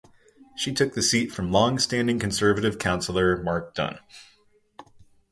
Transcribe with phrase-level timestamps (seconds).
[0.55, 3.99] She took the seat from long-standing Conservative Councillor Mark Dunn.